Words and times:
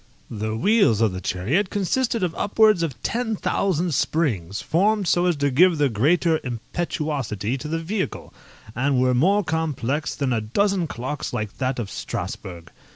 The 0.31 0.55
wheels 0.57 0.99
of 0.99 1.11
the 1.13 1.21
chariot 1.21 1.69
consisted 1.69 2.23
of 2.23 2.33
upwards 2.33 2.81
of 2.81 2.99
ten 3.03 3.35
thousand 3.35 3.93
springs, 3.93 4.59
formed 4.59 5.07
so 5.07 5.27
as 5.27 5.35
to 5.35 5.51
give 5.51 5.77
the 5.77 5.89
greater 5.89 6.39
impetuosity 6.43 7.55
to 7.59 7.67
the 7.67 7.77
vehicle, 7.77 8.33
and 8.73 8.99
were 8.99 9.13
more 9.13 9.43
complex 9.43 10.15
than 10.15 10.33
a 10.33 10.41
dozen 10.41 10.87
clocks 10.87 11.33
like 11.33 11.59
that 11.59 11.77
of 11.77 11.91
Strasburgh. 11.91 12.71